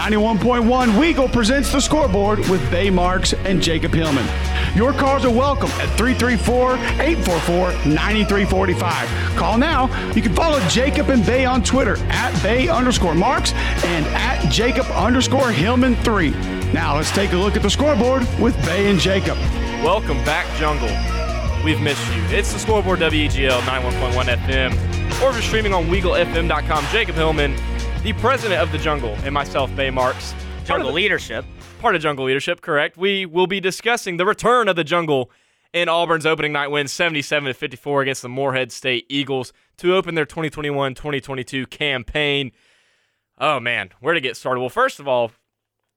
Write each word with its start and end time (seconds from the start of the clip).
91.1 0.00 0.64
Weagle 0.98 1.30
presents 1.30 1.70
the 1.70 1.78
scoreboard 1.78 2.38
with 2.48 2.70
Bay 2.70 2.88
Marks 2.88 3.34
and 3.34 3.62
Jacob 3.62 3.92
Hillman. 3.92 4.26
Your 4.74 4.94
calls 4.94 5.26
are 5.26 5.30
welcome 5.30 5.68
at 5.72 5.94
334 5.98 6.76
844 6.76 7.72
9345. 7.92 9.36
Call 9.36 9.58
now. 9.58 9.88
You 10.14 10.22
can 10.22 10.34
follow 10.34 10.58
Jacob 10.68 11.10
and 11.10 11.24
Bay 11.26 11.44
on 11.44 11.62
Twitter 11.62 11.98
at 12.08 12.32
Bay 12.42 12.66
underscore 12.66 13.14
Marks 13.14 13.52
and 13.52 14.06
at 14.06 14.50
Jacob 14.50 14.86
underscore 14.86 15.52
Hillman 15.52 15.96
3. 15.96 16.30
Now 16.72 16.96
let's 16.96 17.10
take 17.10 17.32
a 17.32 17.36
look 17.36 17.54
at 17.54 17.60
the 17.60 17.68
scoreboard 17.68 18.26
with 18.40 18.56
Bay 18.64 18.90
and 18.90 18.98
Jacob. 18.98 19.36
Welcome 19.84 20.24
back, 20.24 20.46
Jungle. 20.56 20.88
We've 21.62 21.80
missed 21.82 22.10
you. 22.14 22.22
It's 22.34 22.54
the 22.54 22.58
scoreboard 22.58 23.00
WEGL 23.00 23.60
91.1 23.60 24.34
FM, 24.46 24.72
or 25.22 25.28
if 25.28 25.34
you're 25.34 25.42
streaming 25.42 25.74
on 25.74 25.88
WeagleFM.com. 25.88 26.86
Jacob 26.86 27.16
Hillman, 27.16 27.54
the 28.02 28.14
president 28.14 28.62
of 28.62 28.72
the 28.72 28.78
Jungle, 28.78 29.14
and 29.24 29.34
myself, 29.34 29.74
Bay 29.76 29.90
Marks. 29.90 30.34
Jungle 30.64 30.88
the, 30.88 30.94
leadership. 30.94 31.44
Part 31.80 31.94
of 31.94 32.00
Jungle 32.00 32.24
leadership, 32.24 32.62
correct. 32.62 32.96
We 32.96 33.26
will 33.26 33.46
be 33.46 33.60
discussing 33.60 34.16
the 34.16 34.24
return 34.24 34.68
of 34.68 34.76
the 34.76 34.84
Jungle 34.84 35.30
in 35.74 35.88
Auburn's 35.90 36.24
opening 36.24 36.52
night 36.52 36.68
win 36.68 36.88
77 36.88 37.52
54 37.52 38.02
against 38.02 38.22
the 38.22 38.28
Morehead 38.30 38.72
State 38.72 39.04
Eagles 39.10 39.52
to 39.76 39.94
open 39.94 40.14
their 40.14 40.24
2021 40.24 40.94
2022 40.94 41.66
campaign. 41.66 42.52
Oh, 43.36 43.60
man, 43.60 43.90
where 44.00 44.14
to 44.14 44.20
get 44.20 44.36
started? 44.36 44.60
Well, 44.60 44.70
first 44.70 44.98
of 44.98 45.06
all, 45.06 45.32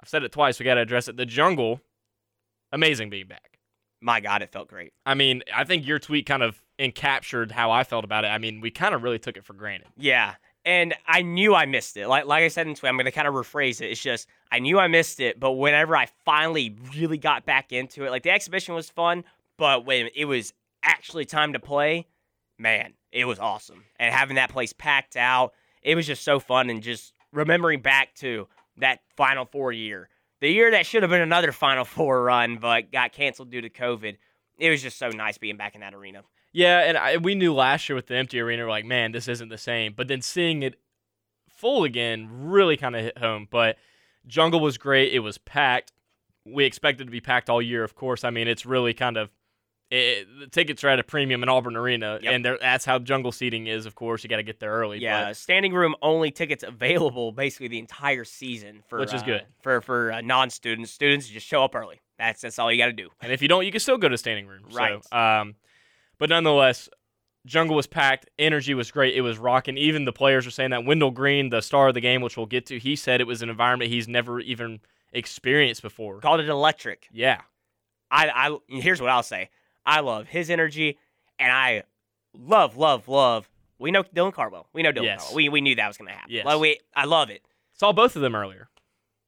I've 0.01 0.09
said 0.09 0.23
it 0.23 0.33
twice. 0.33 0.59
We 0.59 0.65
got 0.65 0.75
to 0.75 0.81
address 0.81 1.07
it. 1.07 1.15
The 1.15 1.25
Jungle, 1.25 1.79
amazing 2.73 3.11
being 3.11 3.27
back. 3.27 3.59
My 4.01 4.19
God, 4.19 4.41
it 4.41 4.51
felt 4.51 4.67
great. 4.67 4.91
I 5.05 5.13
mean, 5.13 5.43
I 5.55 5.63
think 5.63 5.87
your 5.87 5.99
tweet 5.99 6.25
kind 6.25 6.43
of 6.43 6.61
encaptured 6.77 7.51
how 7.51 7.71
I 7.71 7.85
felt 7.85 8.03
about 8.03 8.25
it. 8.25 8.27
I 8.27 8.39
mean, 8.39 8.59
we 8.59 8.71
kind 8.71 8.93
of 8.93 9.03
really 9.03 9.19
took 9.19 9.37
it 9.37 9.45
for 9.45 9.53
granted. 9.53 9.87
Yeah 9.95 10.35
and 10.65 10.93
I 11.05 11.21
knew 11.21 11.53
I 11.53 11.65
missed 11.65 11.97
it. 11.97 12.07
Like 12.07 12.25
like 12.25 12.43
I 12.43 12.47
said 12.47 12.67
in 12.67 12.75
tweet, 12.75 12.89
I'm 12.89 12.95
going 12.95 13.05
to 13.05 13.11
kind 13.11 13.27
of 13.27 13.33
rephrase 13.33 13.81
it. 13.81 13.91
It's 13.91 14.01
just 14.01 14.27
I 14.51 14.59
knew 14.59 14.79
I 14.79 14.87
missed 14.87 15.19
it, 15.19 15.39
but 15.39 15.53
whenever 15.53 15.95
I 15.95 16.07
finally 16.25 16.75
really 16.95 17.17
got 17.17 17.45
back 17.45 17.71
into 17.71 18.05
it, 18.05 18.09
like 18.09 18.23
the 18.23 18.31
exhibition 18.31 18.75
was 18.75 18.89
fun, 18.89 19.23
but 19.57 19.85
when 19.85 20.09
it 20.15 20.25
was 20.25 20.53
actually 20.83 21.25
time 21.25 21.53
to 21.53 21.59
play, 21.59 22.07
man, 22.57 22.93
it 23.11 23.25
was 23.25 23.39
awesome. 23.39 23.83
And 23.99 24.13
having 24.13 24.35
that 24.35 24.49
place 24.49 24.73
packed 24.73 25.15
out, 25.15 25.53
it 25.81 25.95
was 25.95 26.07
just 26.07 26.23
so 26.23 26.39
fun. 26.39 26.69
And 26.69 26.81
just 26.81 27.13
remembering 27.31 27.81
back 27.81 28.15
to 28.15 28.47
that 28.77 29.01
Final 29.17 29.45
Four 29.45 29.71
year, 29.71 30.09
the 30.39 30.49
year 30.49 30.71
that 30.71 30.85
should 30.85 31.03
have 31.03 31.09
been 31.09 31.21
another 31.21 31.51
Final 31.51 31.85
Four 31.85 32.23
run, 32.23 32.57
but 32.57 32.91
got 32.91 33.11
canceled 33.11 33.51
due 33.51 33.61
to 33.61 33.69
COVID. 33.69 34.17
It 34.57 34.69
was 34.69 34.81
just 34.81 34.97
so 34.97 35.09
nice 35.09 35.37
being 35.37 35.57
back 35.57 35.75
in 35.75 35.81
that 35.81 35.93
arena. 35.93 36.23
Yeah, 36.53 36.79
and 36.81 36.97
I, 36.97 37.17
we 37.17 37.35
knew 37.35 37.53
last 37.53 37.89
year 37.89 37.95
with 37.95 38.07
the 38.07 38.15
empty 38.15 38.39
arena, 38.39 38.63
we're 38.63 38.69
like, 38.69 38.85
man, 38.85 39.11
this 39.11 39.27
isn't 39.27 39.49
the 39.49 39.57
same. 39.57 39.93
But 39.93 40.07
then 40.07 40.21
seeing 40.21 40.63
it 40.63 40.75
full 41.49 41.83
again 41.83 42.29
really 42.31 42.77
kind 42.77 42.95
of 42.95 43.03
hit 43.03 43.17
home. 43.17 43.47
But 43.49 43.77
Jungle 44.27 44.59
was 44.59 44.77
great. 44.77 45.13
It 45.13 45.19
was 45.19 45.37
packed. 45.39 45.91
We 46.45 46.65
expected 46.65 47.05
to 47.05 47.11
be 47.11 47.21
packed 47.21 47.49
all 47.49 47.61
year, 47.61 47.83
of 47.83 47.95
course. 47.95 48.23
I 48.23 48.29
mean, 48.29 48.47
it's 48.47 48.65
really 48.65 48.93
kind 48.93 49.17
of 49.17 49.31
it, 49.93 50.27
the 50.39 50.47
tickets 50.47 50.83
are 50.83 50.89
at 50.89 50.99
a 50.99 51.03
premium 51.03 51.43
in 51.43 51.49
Auburn 51.49 51.75
Arena, 51.75 52.19
yep. 52.21 52.33
and 52.33 52.45
that's 52.45 52.83
how 52.83 52.97
jungle 52.97 53.31
seating 53.31 53.67
is. 53.67 53.85
Of 53.85 53.93
course, 53.93 54.23
you 54.23 54.29
got 54.29 54.37
to 54.37 54.43
get 54.43 54.59
there 54.59 54.71
early. 54.71 54.99
Yeah, 54.99 55.25
but, 55.25 55.37
standing 55.37 55.71
room 55.73 55.95
only 56.01 56.31
tickets 56.31 56.63
available 56.63 57.31
basically 57.31 57.67
the 57.67 57.79
entire 57.79 58.23
season 58.23 58.81
for 58.87 58.99
which 58.99 59.13
is 59.13 59.21
uh, 59.21 59.25
good 59.25 59.45
for 59.61 59.81
for 59.81 60.11
uh, 60.11 60.21
non-students. 60.21 60.91
Students 60.91 61.27
just 61.27 61.45
show 61.45 61.63
up 61.63 61.75
early. 61.75 62.01
That's 62.17 62.41
that's 62.41 62.57
all 62.57 62.71
you 62.71 62.77
got 62.77 62.87
to 62.87 62.93
do. 62.93 63.09
And 63.21 63.31
if 63.31 63.41
you 63.41 63.47
don't, 63.47 63.65
you 63.65 63.71
can 63.71 63.79
still 63.79 63.97
go 63.97 64.09
to 64.09 64.17
standing 64.17 64.47
room. 64.47 64.63
Right. 64.71 65.03
So, 65.03 65.17
um, 65.17 65.55
but 66.23 66.29
nonetheless, 66.29 66.87
Jungle 67.45 67.75
was 67.75 67.85
packed. 67.85 68.29
Energy 68.39 68.73
was 68.73 68.91
great. 68.91 69.13
It 69.13 69.19
was 69.19 69.37
rocking. 69.37 69.77
Even 69.77 70.05
the 70.05 70.13
players 70.13 70.45
were 70.45 70.51
saying 70.51 70.69
that. 70.69 70.85
Wendell 70.85 71.11
Green, 71.11 71.49
the 71.49 71.59
star 71.59 71.89
of 71.89 71.95
the 71.95 71.99
game, 71.99 72.21
which 72.21 72.37
we'll 72.37 72.45
get 72.45 72.65
to, 72.67 72.79
he 72.79 72.95
said 72.95 73.19
it 73.19 73.27
was 73.27 73.41
an 73.41 73.49
environment 73.49 73.91
he's 73.91 74.07
never 74.07 74.39
even 74.39 74.79
experienced 75.11 75.81
before. 75.81 76.21
Called 76.21 76.39
it 76.39 76.47
electric. 76.47 77.09
Yeah. 77.11 77.41
I, 78.09 78.29
I 78.29 78.57
here's 78.69 79.01
what 79.01 79.09
I'll 79.09 79.21
say. 79.21 79.49
I 79.85 79.99
love 79.99 80.29
his 80.29 80.49
energy, 80.49 80.97
and 81.37 81.51
I 81.51 81.83
love, 82.33 82.77
love, 82.77 83.09
love. 83.09 83.49
We 83.77 83.91
know 83.91 84.03
Dylan 84.03 84.31
Cardwell. 84.31 84.69
We 84.71 84.81
know 84.81 84.93
Dylan 84.93 85.03
yes. 85.03 85.23
Cardwell. 85.23 85.35
We, 85.35 85.49
we 85.49 85.59
knew 85.59 85.75
that 85.75 85.87
was 85.89 85.97
going 85.97 86.07
to 86.07 86.13
happen. 86.13 86.31
Yes. 86.31 86.45
Like, 86.45 86.57
we, 86.57 86.79
I 86.95 87.03
love 87.03 87.31
it. 87.31 87.41
Saw 87.73 87.91
both 87.91 88.15
of 88.15 88.21
them 88.21 88.33
earlier. 88.33 88.69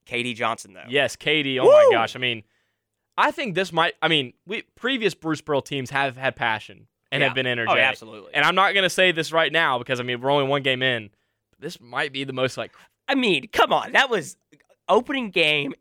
KD 0.07 0.34
Johnson, 0.34 0.72
though. 0.72 0.85
Yes, 0.88 1.17
KD. 1.17 1.59
Oh, 1.59 1.66
Woo! 1.66 1.72
my 1.72 1.89
gosh. 1.91 2.16
I 2.16 2.19
mean, 2.19 2.44
I 3.17 3.31
think 3.31 3.55
this 3.55 3.71
might, 3.71 3.93
I 4.01 4.07
mean, 4.07 4.33
we 4.45 4.63
previous 4.75 5.13
Bruce 5.13 5.41
Pearl 5.41 5.61
teams 5.61 5.89
have 5.89 6.17
had 6.17 6.35
passion 6.35 6.87
and 7.11 7.21
yeah. 7.21 7.27
have 7.27 7.35
been 7.35 7.47
Oh, 7.47 7.51
energetic. 7.51 7.79
yeah, 7.79 7.89
absolutely. 7.89 8.33
And 8.33 8.43
I'm 8.43 8.55
not 8.55 8.73
going 8.73 8.83
to 8.83 8.89
say 8.89 9.11
this 9.11 9.31
right 9.31 9.51
now 9.51 9.77
because, 9.77 9.99
I 9.99 10.03
mean, 10.03 10.19
we're 10.21 10.31
only 10.31 10.47
one 10.47 10.63
game 10.63 10.81
in. 10.81 11.09
But 11.51 11.61
this 11.61 11.79
might 11.79 12.11
be 12.11 12.23
the 12.23 12.33
most, 12.33 12.57
like, 12.57 12.71
I 13.07 13.15
mean, 13.15 13.47
come 13.53 13.71
on. 13.71 13.93
That 13.93 14.09
was 14.09 14.35
opening 14.89 15.29
game. 15.29 15.73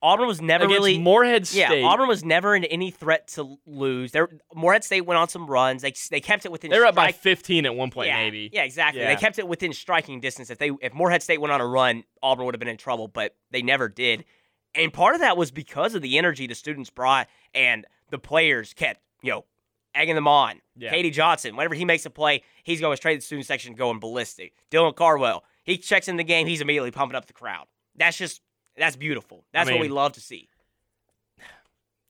Auburn 0.00 0.28
was 0.28 0.40
never 0.40 0.68
really 0.68 0.96
Morehead 0.96 1.44
State. 1.46 1.80
Yeah, 1.80 1.86
Auburn 1.88 2.06
was 2.06 2.24
never 2.24 2.54
in 2.54 2.64
any 2.64 2.92
threat 2.92 3.26
to 3.34 3.58
lose. 3.66 4.12
There, 4.12 4.28
Morehead 4.54 4.84
State 4.84 5.00
went 5.00 5.18
on 5.18 5.28
some 5.28 5.48
runs. 5.48 5.82
They 5.82 5.92
they 6.10 6.20
kept 6.20 6.46
it 6.46 6.52
within. 6.52 6.70
They 6.70 6.78
were 6.78 6.86
up 6.86 6.94
by 6.94 7.10
15 7.10 7.66
at 7.66 7.74
one 7.74 7.90
point, 7.90 8.06
yeah, 8.06 8.16
maybe. 8.18 8.48
Yeah, 8.52 8.62
exactly. 8.62 9.00
Yeah. 9.02 9.12
They 9.12 9.20
kept 9.20 9.40
it 9.40 9.48
within 9.48 9.72
striking 9.72 10.20
distance. 10.20 10.50
If 10.50 10.58
they 10.58 10.70
if 10.80 10.94
Morehead 10.94 11.24
State 11.24 11.40
went 11.40 11.50
on 11.50 11.60
a 11.60 11.66
run, 11.66 12.04
Auburn 12.22 12.46
would 12.46 12.54
have 12.54 12.60
been 12.60 12.68
in 12.68 12.76
trouble, 12.76 13.08
but 13.08 13.34
they 13.50 13.60
never 13.60 13.88
did. 13.88 14.24
And 14.74 14.92
part 14.92 15.14
of 15.14 15.20
that 15.20 15.36
was 15.36 15.50
because 15.50 15.94
of 15.94 16.02
the 16.02 16.18
energy 16.18 16.46
the 16.46 16.54
students 16.54 16.90
brought 16.90 17.28
and 17.54 17.86
the 18.10 18.18
players 18.18 18.74
kept, 18.74 19.00
you 19.22 19.30
know, 19.32 19.44
egging 19.94 20.14
them 20.14 20.28
on. 20.28 20.60
Yeah. 20.76 20.92
KD 20.92 21.12
Johnson, 21.12 21.56
whenever 21.56 21.74
he 21.74 21.84
makes 21.84 22.04
a 22.06 22.10
play, 22.10 22.42
he's 22.62 22.80
going 22.80 22.96
straight 22.96 23.14
to 23.14 23.18
the 23.18 23.24
student 23.24 23.46
section 23.46 23.74
going 23.74 23.98
ballistic. 23.98 24.52
Dylan 24.70 24.94
Cardwell, 24.94 25.44
he 25.64 25.78
checks 25.78 26.06
in 26.08 26.16
the 26.16 26.24
game, 26.24 26.46
he's 26.46 26.60
immediately 26.60 26.90
pumping 26.90 27.16
up 27.16 27.26
the 27.26 27.32
crowd. 27.32 27.66
That's 27.96 28.16
just 28.16 28.40
that's 28.76 28.94
beautiful. 28.94 29.44
That's 29.52 29.68
what 29.70 29.80
we 29.80 29.88
love 29.88 30.12
to 30.12 30.20
see. 30.20 30.48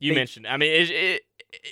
You 0.00 0.12
They- 0.12 0.18
mentioned. 0.20 0.46
I 0.46 0.56
mean, 0.56 0.70
it, 0.72 0.90
it, 0.90 1.22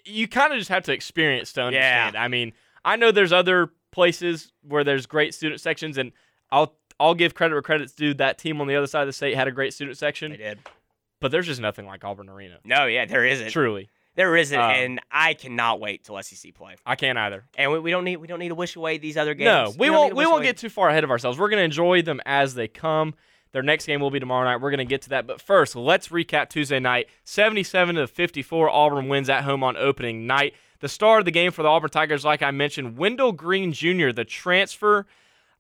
you 0.05 0.27
kind 0.27 0.53
of 0.53 0.59
just 0.59 0.71
have 0.71 0.85
to 0.85 0.93
experience 0.93 1.53
to 1.55 1.61
Yeah. 1.61 1.67
understand. 1.67 2.17
I 2.17 2.29
mean, 2.29 2.53
I 2.85 2.97
know 2.97 3.11
there's 3.13 3.33
other 3.33 3.71
places 3.93 4.53
where 4.63 4.85
there's 4.85 5.07
great 5.07 5.35
student 5.35 5.61
sections, 5.61 5.99
and 5.99 6.13
I'll 6.51 6.77
I'll 6.99 7.15
give 7.15 7.35
credit 7.35 7.55
where 7.55 7.63
credit's 7.63 7.93
due. 7.93 8.15
That 8.15 8.39
team 8.39 8.61
on 8.61 8.67
the 8.67 8.77
other 8.77 8.87
side 8.87 9.03
of 9.03 9.07
the 9.09 9.13
state 9.13 9.35
had 9.35 9.49
a 9.49 9.53
great 9.53 9.75
student 9.75 9.99
section. 9.99 10.31
They 10.33 10.37
did. 10.39 10.59
but 11.21 11.31
there's 11.31 11.47
just 11.47 11.61
nothing 11.61 11.87
like 11.87 12.05
Auburn 12.05 12.29
Arena. 12.29 12.59
No, 12.65 12.87
yeah, 12.87 13.05
there 13.07 13.25
isn't. 13.25 13.51
Truly, 13.51 13.89
There 14.15 14.35
isn't, 14.37 14.59
Um, 14.59 14.71
and 14.71 15.01
I 15.11 15.35
cannot 15.35 15.79
wait 15.81 16.05
till 16.05 16.21
SEC 16.23 16.55
play. 16.55 16.77
I 16.87 16.97
can't 16.97 17.19
either. 17.19 17.45
And 17.59 17.71
we, 17.73 17.79
we 17.81 17.91
don't 17.91 18.05
need 18.05 18.17
we 18.17 18.27
don't 18.27 18.39
need 18.39 18.49
to 18.49 18.55
wish 18.55 18.77
away 18.77 18.97
these 18.99 19.17
other 19.17 19.35
games. 19.35 19.45
No, 19.47 19.75
we 19.79 19.87
don't 19.89 19.95
won't. 19.97 20.17
We 20.17 20.25
won't 20.25 20.37
away- 20.39 20.47
get 20.47 20.57
too 20.57 20.69
far 20.71 20.89
ahead 20.89 21.05
of 21.05 21.11
ourselves. 21.11 21.39
We're 21.39 21.49
going 21.51 21.61
to 21.61 21.65
enjoy 21.65 22.03
them 22.03 22.21
as 22.25 22.55
they 22.55 22.69
come. 22.69 23.15
Their 23.53 23.63
next 23.63 23.87
game 23.87 24.01
will 24.01 24.11
be 24.11 24.21
tomorrow 24.21 24.45
night. 24.45 24.61
We're 24.61 24.71
going 24.71 24.79
to 24.79 24.85
get 24.85 25.03
to 25.03 25.09
that, 25.11 25.27
but 25.27 25.41
first, 25.41 25.77
let's 25.77 26.09
recap 26.09 26.51
Tuesday 26.51 26.79
night. 26.81 27.09
Seventy-seven 27.25 27.97
to 27.97 28.07
fifty-four. 28.07 28.69
Auburn 28.69 29.09
wins 29.09 29.31
at 29.31 29.45
home 29.45 29.63
on 29.63 29.77
opening 29.77 30.27
night. 30.27 30.55
The 30.81 30.89
star 30.89 31.21
of 31.21 31.25
the 31.25 31.31
game 31.31 31.53
for 31.53 31.63
the 31.63 31.69
Auburn 31.69 31.89
Tigers, 31.89 32.23
like 32.25 32.43
I 32.43 32.51
mentioned, 32.51 32.99
Wendell 32.99 33.33
Green 33.33 33.73
Jr., 33.73 34.11
the 34.13 34.27
transfer. 34.27 35.07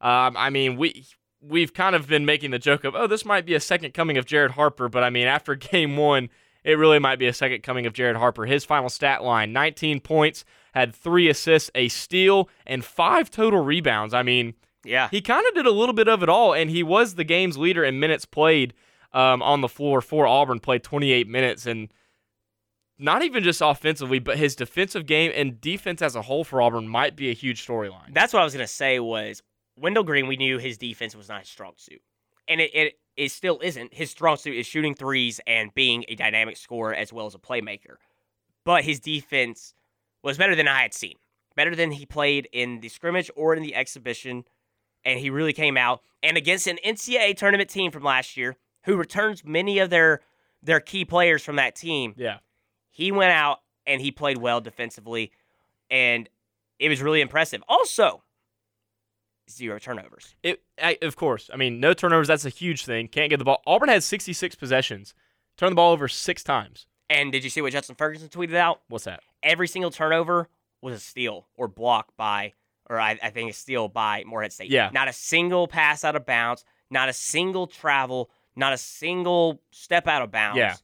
Um, 0.03 0.36
I 0.36 0.50
mean, 0.50 0.76
we 0.76 1.06
we've 1.48 1.72
kind 1.72 1.94
of 1.94 2.06
been 2.08 2.24
making 2.24 2.50
the 2.50 2.58
joke 2.58 2.84
of, 2.84 2.94
oh, 2.94 3.06
this 3.06 3.24
might 3.24 3.46
be 3.46 3.54
a 3.54 3.60
second 3.60 3.94
coming 3.94 4.16
of 4.16 4.26
Jared 4.26 4.52
Harper, 4.52 4.88
but 4.88 5.02
I 5.02 5.10
mean, 5.10 5.26
after 5.26 5.54
game 5.54 5.96
one, 5.96 6.28
it 6.64 6.78
really 6.78 6.98
might 6.98 7.18
be 7.18 7.26
a 7.26 7.32
second 7.32 7.62
coming 7.62 7.86
of 7.86 7.92
Jared 7.92 8.16
Harper. 8.16 8.44
His 8.46 8.64
final 8.64 8.88
stat 8.88 9.22
line 9.22 9.52
19 9.52 10.00
points, 10.00 10.44
had 10.74 10.94
three 10.94 11.28
assists, 11.28 11.70
a 11.74 11.88
steal, 11.88 12.50
and 12.66 12.84
five 12.84 13.30
total 13.30 13.64
rebounds. 13.64 14.12
I 14.12 14.22
mean, 14.22 14.54
Yeah, 14.84 15.08
he 15.10 15.20
kind 15.22 15.46
of 15.46 15.54
did 15.54 15.64
a 15.66 15.70
little 15.70 15.94
bit 15.94 16.08
of 16.08 16.22
it 16.22 16.28
all, 16.28 16.52
and 16.52 16.68
he 16.68 16.82
was 16.82 17.14
the 17.14 17.24
game's 17.24 17.56
leader 17.56 17.82
in 17.82 17.98
minutes 17.98 18.24
played 18.26 18.74
um, 19.12 19.42
on 19.42 19.62
the 19.62 19.68
floor 19.68 20.00
for 20.02 20.26
Auburn, 20.26 20.60
played 20.60 20.82
28 20.82 21.28
minutes, 21.28 21.64
and 21.64 21.88
not 22.98 23.22
even 23.22 23.42
just 23.42 23.62
offensively, 23.62 24.18
but 24.18 24.36
his 24.36 24.54
defensive 24.56 25.06
game 25.06 25.32
and 25.34 25.60
defense 25.60 26.02
as 26.02 26.16
a 26.16 26.22
whole 26.22 26.44
for 26.44 26.60
Auburn 26.60 26.88
might 26.88 27.16
be 27.16 27.30
a 27.30 27.34
huge 27.34 27.66
storyline. 27.66 28.12
that's 28.12 28.32
what 28.32 28.40
I 28.40 28.44
was 28.44 28.52
gonna 28.52 28.66
say. 28.66 28.98
Was 29.00 29.42
Wendell 29.76 30.04
Green? 30.04 30.26
We 30.26 30.37
knew 30.37 30.59
his 30.59 30.78
defense 30.78 31.14
was 31.14 31.28
not 31.28 31.41
his 31.41 31.48
strong 31.48 31.72
suit, 31.76 32.03
and 32.48 32.60
it, 32.60 32.70
it 32.75 32.98
it 33.16 33.31
still 33.31 33.60
isn't. 33.62 33.95
His 33.95 34.10
strong 34.10 34.36
suit 34.36 34.56
is 34.56 34.66
shooting 34.66 34.95
threes 34.95 35.41
and 35.47 35.74
being 35.74 36.04
a 36.09 36.15
dynamic 36.15 36.56
scorer 36.56 36.95
as 36.95 37.12
well 37.12 37.27
as 37.27 37.34
a 37.34 37.39
playmaker. 37.39 37.97
But 38.65 38.84
his 38.84 39.00
defense 39.00 39.74
was 40.22 40.36
better 40.36 40.54
than 40.54 40.68
I 40.68 40.83
had 40.83 40.92
seen. 40.92 41.15
Better 41.54 41.74
than 41.74 41.92
he 41.92 42.04
played 42.04 42.48
in 42.53 42.80
the 42.80 42.89
scrimmage 42.89 43.30
or 43.34 43.54
in 43.54 43.62
the 43.62 43.74
exhibition, 43.74 44.45
and 45.04 45.18
he 45.18 45.30
really 45.30 45.54
came 45.54 45.77
out 45.77 46.03
and 46.22 46.36
against 46.36 46.66
an 46.66 46.78
NCAA 46.84 47.36
tournament 47.36 47.71
team 47.71 47.91
from 47.91 48.03
last 48.03 48.36
year 48.36 48.56
who 48.84 48.97
returns 48.97 49.45
many 49.45 49.78
of 49.78 49.91
their 49.91 50.21
their 50.62 50.80
key 50.80 51.04
players 51.04 51.42
from 51.45 51.56
that 51.56 51.77
team. 51.77 52.15
yeah. 52.16 52.39
he 52.91 53.12
went 53.12 53.30
out 53.30 53.60
and 53.86 54.00
he 54.00 54.10
played 54.10 54.39
well 54.39 54.60
defensively, 54.60 55.30
and 55.91 56.28
it 56.78 56.89
was 56.89 57.00
really 57.00 57.21
impressive. 57.21 57.62
Also, 57.68 58.22
zero 59.51 59.78
turnovers. 59.78 60.34
It, 60.43 60.63
I, 60.83 60.98
of 61.03 61.16
course. 61.16 61.51
I 61.53 61.57
mean, 61.57 61.81
no 61.81 61.95
turnovers. 61.95 62.28
That's 62.28 62.45
a 62.45 62.51
huge 62.51 62.84
thing. 62.84 63.09
Can't 63.09 63.31
get 63.31 63.39
the 63.39 63.45
ball. 63.45 63.63
Auburn 63.66 63.89
had 63.89 64.03
66 64.03 64.54
possessions. 64.57 65.15
Turned 65.57 65.72
the 65.72 65.77
ball 65.77 65.93
over 65.93 66.09
six 66.09 66.43
times. 66.43 66.87
And 67.09 67.33
did 67.33 67.45
you 67.45 67.51
see 67.51 67.63
what 67.63 67.72
Justin 67.72 67.97
Ferguson 67.97 68.28
tweeted 68.28 68.57
out? 68.57 68.81
What's 68.89 69.04
that? 69.04 69.21
Every 69.43 69.69
single 69.69 69.91
turnover 69.91 70.48
was 70.83 70.95
a 70.95 71.01
steal 71.01 71.47
or 71.57 71.69
block 71.69 72.13
by, 72.16 72.53
or 72.91 73.01
I, 73.01 73.19
I 73.22 73.31
think 73.31 73.51
a 73.51 73.54
steal 73.54 73.89
by 73.89 74.25
Morehead 74.27 74.53
State. 74.53 74.71
Yeah. 74.71 74.91
Not 74.93 75.09
a 75.09 75.13
single 75.13 75.69
pass 75.69 76.04
out 76.04 76.16
of 76.16 76.27
bounds, 76.27 76.65
not 76.91 77.09
a 77.09 77.13
single 77.13 77.66
travel, 77.66 78.31
not 78.57 78.72
a 78.72 78.78
single 78.78 79.60
step 79.71 80.09
out 80.09 80.22
of 80.22 80.31
bounds. 80.31 80.59
Yeah. 80.59 80.75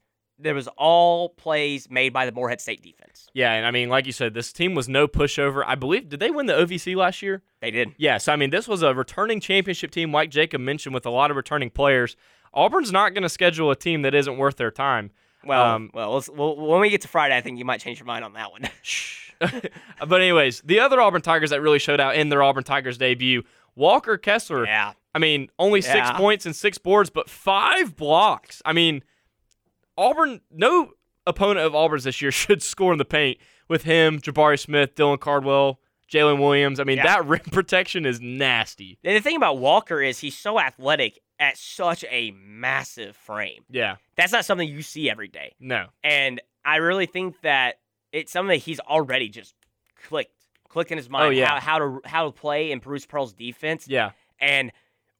There 0.42 0.54
was 0.54 0.68
all 0.76 1.30
plays 1.30 1.90
made 1.90 2.12
by 2.12 2.26
the 2.26 2.32
Morehead 2.32 2.60
State 2.60 2.82
defense. 2.82 3.28
Yeah, 3.34 3.52
and 3.52 3.64
I 3.66 3.70
mean, 3.70 3.88
like 3.88 4.06
you 4.06 4.12
said, 4.12 4.34
this 4.34 4.52
team 4.52 4.74
was 4.74 4.88
no 4.88 5.08
pushover. 5.08 5.62
I 5.66 5.74
believe 5.74 6.08
did 6.08 6.20
they 6.20 6.30
win 6.30 6.46
the 6.46 6.52
OVC 6.54 6.94
last 6.96 7.22
year? 7.22 7.42
They 7.60 7.70
did. 7.70 7.94
Yeah, 7.96 8.18
so 8.18 8.32
I 8.32 8.36
mean, 8.36 8.50
this 8.50 8.68
was 8.68 8.82
a 8.82 8.94
returning 8.94 9.40
championship 9.40 9.90
team, 9.90 10.12
like 10.12 10.30
Jacob 10.30 10.60
mentioned, 10.60 10.94
with 10.94 11.06
a 11.06 11.10
lot 11.10 11.30
of 11.30 11.36
returning 11.36 11.70
players. 11.70 12.16
Auburn's 12.54 12.92
not 12.92 13.14
going 13.14 13.22
to 13.22 13.28
schedule 13.30 13.70
a 13.70 13.76
team 13.76 14.02
that 14.02 14.14
isn't 14.14 14.36
worth 14.36 14.56
their 14.56 14.70
time. 14.70 15.10
Well, 15.44 15.62
Um, 15.64 15.90
well, 15.94 16.22
well, 16.34 16.56
when 16.56 16.80
we 16.80 16.90
get 16.90 17.00
to 17.00 17.08
Friday, 17.08 17.36
I 17.36 17.40
think 17.40 17.58
you 17.58 17.64
might 17.64 17.80
change 17.80 17.98
your 17.98 18.06
mind 18.06 18.24
on 18.24 18.34
that 18.34 18.52
one. 18.52 18.68
Shh. 18.82 19.32
but 19.40 20.20
anyways, 20.20 20.60
the 20.60 20.78
other 20.80 21.00
Auburn 21.00 21.22
Tigers 21.22 21.50
that 21.50 21.60
really 21.62 21.78
showed 21.78 21.98
out 22.00 22.14
in 22.14 22.28
their 22.28 22.42
Auburn 22.42 22.62
Tigers 22.64 22.98
debut, 22.98 23.42
Walker 23.74 24.16
Kessler. 24.18 24.66
yeah. 24.66 24.92
I 25.14 25.18
mean, 25.18 25.50
only 25.58 25.82
six 25.82 26.10
points 26.12 26.46
and 26.46 26.56
six 26.56 26.78
boards, 26.78 27.10
but 27.10 27.28
five 27.28 27.96
blocks. 27.96 28.62
I 28.64 28.72
mean, 28.72 29.02
Auburn, 29.96 30.40
no 30.50 30.92
opponent 31.26 31.66
of 31.66 31.74
Auburn's 31.74 32.04
this 32.04 32.20
year 32.22 32.30
should 32.32 32.62
score 32.62 32.92
in 32.92 32.98
the 32.98 33.04
paint 33.04 33.38
with 33.68 33.84
him, 33.84 34.20
Jabari 34.20 34.58
Smith, 34.58 34.94
Dylan 34.94 35.20
Cardwell, 35.20 35.80
Jalen 36.10 36.38
Williams. 36.38 36.78
I 36.80 36.84
mean, 36.84 36.98
Yeah. 36.98 37.04
that 37.04 37.26
rim 37.26 37.40
protection 37.52 38.04
is 38.06 38.20
nasty. 38.20 38.98
And 39.04 39.16
the 39.16 39.20
thing 39.20 39.36
about 39.36 39.58
Walker 39.58 40.00
is 40.02 40.18
he's 40.18 40.36
so 40.36 40.58
athletic 40.60 41.18
at 41.38 41.56
such 41.56 42.04
a 42.10 42.30
massive 42.32 43.16
frame. 43.16 43.64
Yeah, 43.70 43.96
That's 44.16 44.32
not 44.32 44.44
something 44.44 44.68
you 44.68 44.82
see 44.82 45.10
every 45.10 45.28
day. 45.28 45.54
no. 45.58 45.86
And 46.04 46.40
I 46.64 46.76
really 46.76 47.06
think 47.06 47.40
that 47.40 47.80
it's 48.12 48.30
something 48.30 48.50
that 48.50 48.58
he's 48.62 48.78
already 48.78 49.28
just 49.28 49.54
clicked, 50.06 50.30
clicked 50.68 50.92
in 50.92 50.98
his 50.98 51.08
oh, 51.08 51.10
mind 51.10 51.26
Oh, 51.26 51.30
yeah. 51.30 51.58
how, 51.58 51.60
how 51.60 51.78
to 51.78 52.00
how 52.04 52.24
to 52.26 52.30
play 52.30 52.70
in 52.70 52.78
Bruce 52.78 53.04
Pearl's 53.06 53.32
defense. 53.32 53.88
Yeah. 53.88 54.10
And 54.38 54.70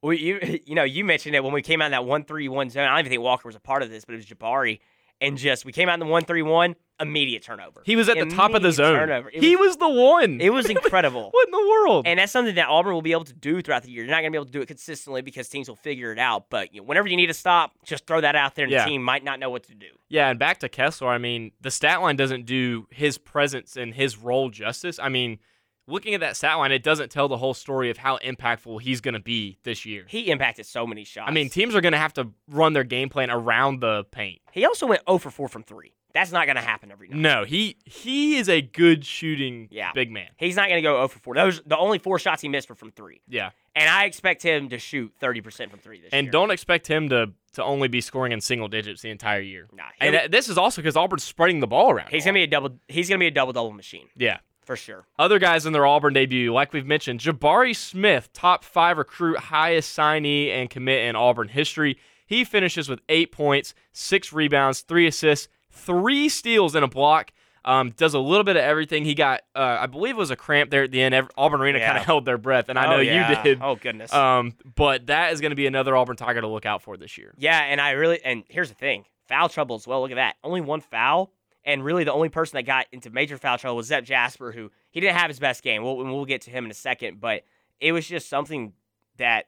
we, 0.02 0.18
you 0.18 0.60
you 0.66 0.74
know 0.74 0.84
you 0.84 1.04
mentioned 1.04 1.34
it 1.34 1.42
when 1.44 1.52
we 1.52 1.62
came 1.62 1.80
out 1.82 1.86
in 1.86 1.92
that 1.92 2.04
one 2.04 2.24
three 2.24 2.48
one 2.48 2.70
zone. 2.70 2.84
I 2.84 2.90
don't 2.90 3.00
even 3.00 3.10
think 3.10 3.22
Walker 3.22 3.48
was 3.48 3.56
a 3.56 3.60
part 3.60 3.82
of 3.82 3.90
this, 3.90 4.04
but 4.04 4.14
it 4.14 4.16
was 4.18 4.26
Jabari. 4.26 4.80
And 5.20 5.38
just 5.38 5.64
we 5.64 5.70
came 5.70 5.88
out 5.88 5.94
in 5.94 6.00
the 6.00 6.06
one 6.06 6.24
three 6.24 6.42
one, 6.42 6.74
immediate 6.98 7.44
turnover. 7.44 7.82
He 7.84 7.94
was 7.94 8.08
at 8.08 8.18
the 8.18 8.26
top 8.26 8.54
of 8.54 8.62
the 8.62 8.72
zone. 8.72 8.96
Turnover. 8.98 9.30
It 9.32 9.40
he 9.40 9.54
was 9.54 9.76
the 9.76 9.88
one. 9.88 10.40
It 10.40 10.50
was 10.50 10.68
incredible. 10.76 11.28
what 11.30 11.46
in 11.46 11.52
the 11.52 11.58
world? 11.68 12.08
And 12.08 12.18
that's 12.18 12.32
something 12.32 12.56
that 12.56 12.66
Auburn 12.68 12.92
will 12.92 13.02
be 13.02 13.12
able 13.12 13.22
to 13.26 13.32
do 13.32 13.62
throughout 13.62 13.84
the 13.84 13.90
year. 13.92 14.02
You're 14.02 14.10
not 14.10 14.22
going 14.22 14.32
to 14.32 14.36
be 14.36 14.38
able 14.38 14.46
to 14.46 14.50
do 14.50 14.60
it 14.62 14.66
consistently 14.66 15.22
because 15.22 15.48
teams 15.48 15.68
will 15.68 15.76
figure 15.76 16.10
it 16.10 16.18
out. 16.18 16.46
But 16.50 16.74
you 16.74 16.80
know, 16.80 16.86
whenever 16.88 17.06
you 17.06 17.16
need 17.16 17.28
to 17.28 17.34
stop, 17.34 17.70
just 17.84 18.04
throw 18.04 18.20
that 18.20 18.34
out 18.34 18.56
there, 18.56 18.64
and 18.64 18.72
Yeah. 18.72 18.82
the 18.84 18.90
team 18.90 19.02
might 19.04 19.22
not 19.22 19.38
know 19.38 19.48
what 19.48 19.62
to 19.68 19.76
do. 19.76 19.86
Yeah, 20.08 20.28
and 20.28 20.40
back 20.40 20.58
to 20.58 20.68
Kessler, 20.68 21.10
I 21.10 21.18
mean, 21.18 21.52
the 21.60 21.70
stat 21.70 22.02
line 22.02 22.16
doesn't 22.16 22.44
do 22.44 22.88
his 22.90 23.16
presence 23.16 23.76
and 23.76 23.94
his 23.94 24.18
role 24.18 24.50
justice. 24.50 24.98
I 24.98 25.08
mean, 25.08 25.38
looking 25.86 26.14
at 26.14 26.20
that 26.20 26.36
stat 26.36 26.56
line, 26.58 26.72
it 26.72 26.82
doesn't 26.82 27.10
tell 27.10 27.28
the 27.28 27.36
whole 27.36 27.54
story 27.54 27.90
of 27.90 27.98
how 27.98 28.18
impactful 28.18 28.80
he's 28.82 29.00
going 29.00 29.14
to 29.14 29.20
be 29.20 29.58
this 29.64 29.84
year. 29.84 30.04
He 30.08 30.30
impacted 30.30 30.66
so 30.66 30.86
many 30.86 31.04
shots. 31.04 31.28
I 31.28 31.32
mean, 31.32 31.48
teams 31.50 31.74
are 31.74 31.80
going 31.80 31.92
to 31.92 31.98
have 31.98 32.12
to 32.14 32.28
run 32.48 32.72
their 32.72 32.84
game 32.84 33.08
plan 33.08 33.30
around 33.30 33.80
the 33.80 34.04
paint. 34.10 34.40
he 34.52 34.64
also 34.64 34.86
went 34.86 35.02
0 35.08 35.18
for 35.18 35.30
4 35.30 35.48
from 35.48 35.62
three. 35.62 35.92
That's 36.14 36.30
not 36.30 36.44
going 36.44 36.56
to 36.56 36.62
happen 36.62 36.92
every 36.92 37.08
night. 37.08 37.18
No, 37.18 37.44
he 37.44 37.78
he 37.86 38.36
is 38.36 38.46
a 38.50 38.60
good 38.60 39.02
shooting 39.02 39.68
Yeah. 39.70 39.92
big 39.94 40.10
man. 40.10 40.28
He's 40.36 40.56
not 40.56 40.68
going 40.68 40.76
to 40.76 40.82
go 40.82 40.96
0 40.96 41.08
for 41.08 41.18
4. 41.20 41.34
Those 41.34 41.62
the 41.64 41.78
only 41.78 41.98
four 41.98 42.18
shots 42.18 42.42
he 42.42 42.48
missed 42.50 42.68
were 42.68 42.74
from 42.74 42.90
three. 42.90 43.22
Yeah. 43.26 43.48
And 43.74 43.88
I 43.88 44.04
expect 44.04 44.42
him 44.42 44.68
to 44.68 44.78
shoot 44.78 45.10
30% 45.22 45.70
from 45.70 45.78
three 45.80 46.02
this 46.02 46.10
And 46.12 46.12
year. 46.12 46.18
And 46.24 46.30
don't 46.30 46.50
expect 46.50 46.86
him 46.86 47.08
to 47.08 47.32
to 47.54 47.64
only 47.64 47.88
be 47.88 48.02
scoring 48.02 48.32
in 48.32 48.42
single 48.42 48.68
digits 48.68 49.00
the 49.00 49.08
entire 49.08 49.40
year. 49.40 49.68
Nah, 49.72 49.84
And 50.00 50.30
this 50.30 50.50
is 50.50 50.58
also 50.58 50.82
because 50.82 50.96
Auburn's 50.98 51.24
spreading 51.24 51.60
the 51.60 51.66
ball 51.66 51.90
around. 51.90 52.08
he's 52.10 52.24
going 52.24 52.34
to 52.34 52.38
be 52.40 52.44
a 52.44 52.46
double 52.46 52.78
he's 52.88 53.08
going 53.08 53.18
to 53.18 53.22
be 53.22 53.28
a 53.28 53.30
double 53.30 53.54
double 53.54 53.72
machine 53.72 54.08
Yeah. 54.14 54.40
For 54.64 54.76
sure. 54.76 55.06
Other 55.18 55.38
guys 55.38 55.66
in 55.66 55.72
their 55.72 55.86
Auburn 55.86 56.14
debut, 56.14 56.52
like 56.52 56.72
we've 56.72 56.86
mentioned, 56.86 57.20
Jabari 57.20 57.74
Smith, 57.76 58.32
top 58.32 58.64
five 58.64 58.98
recruit, 58.98 59.38
highest 59.38 59.96
signee 59.96 60.48
and 60.50 60.70
commit 60.70 61.04
in 61.04 61.16
Auburn 61.16 61.48
history. 61.48 61.98
He 62.26 62.44
finishes 62.44 62.88
with 62.88 63.00
eight 63.08 63.32
points, 63.32 63.74
six 63.92 64.32
rebounds, 64.32 64.80
three 64.80 65.06
assists, 65.06 65.48
three 65.70 66.28
steals, 66.28 66.74
and 66.74 66.84
a 66.84 66.88
block. 66.88 67.32
Um, 67.64 67.90
does 67.90 68.12
a 68.12 68.18
little 68.18 68.42
bit 68.42 68.56
of 68.56 68.62
everything. 68.62 69.04
He 69.04 69.14
got, 69.14 69.42
uh, 69.54 69.76
I 69.80 69.86
believe, 69.86 70.16
it 70.16 70.18
was 70.18 70.32
a 70.32 70.36
cramp 70.36 70.70
there 70.70 70.82
at 70.82 70.90
the 70.90 71.00
end. 71.00 71.14
Auburn 71.36 71.60
Arena 71.60 71.78
Yeah. 71.78 71.86
kind 71.88 71.98
of 71.98 72.04
held 72.04 72.24
their 72.24 72.36
breath, 72.38 72.68
and 72.68 72.76
I 72.76 72.86
Oh, 72.86 72.90
know 72.96 72.98
yeah. 73.00 73.36
you 73.36 73.42
did. 73.44 73.58
Oh 73.62 73.76
goodness. 73.76 74.12
Um, 74.12 74.54
but 74.74 75.06
that 75.06 75.32
is 75.32 75.40
going 75.40 75.50
to 75.50 75.56
be 75.56 75.66
another 75.68 75.96
Auburn 75.96 76.16
Tiger 76.16 76.40
to 76.40 76.48
look 76.48 76.66
out 76.66 76.82
for 76.82 76.96
this 76.96 77.16
year. 77.16 77.32
Yeah, 77.38 77.60
and 77.60 77.80
I 77.80 77.92
really 77.92 78.20
and 78.24 78.42
here's 78.48 78.68
the 78.68 78.74
thing: 78.74 79.04
foul 79.28 79.48
trouble 79.48 79.76
as 79.76 79.86
well. 79.86 80.00
Look 80.00 80.10
at 80.10 80.16
that, 80.16 80.34
only 80.42 80.60
one 80.60 80.80
foul, 80.80 81.30
and 81.64 81.84
really 81.84 82.04
the 82.04 82.12
only 82.12 82.28
person 82.28 82.56
that 82.56 82.64
got 82.64 82.86
into 82.92 83.10
major 83.10 83.38
foul 83.38 83.58
trouble 83.58 83.76
was 83.76 83.86
Zep 83.86 84.04
Jasper, 84.04 84.52
who 84.52 84.70
he 84.90 85.00
didn't 85.00 85.16
have 85.16 85.28
his 85.28 85.38
best 85.38 85.62
game. 85.62 85.82
We'll 85.82 85.96
we'll 85.96 86.24
get 86.24 86.42
to 86.42 86.50
him 86.50 86.64
in 86.64 86.70
a 86.70 86.74
second, 86.74 87.20
but 87.20 87.44
it 87.80 87.92
was 87.92 88.06
just 88.06 88.28
something 88.28 88.72
that 89.18 89.46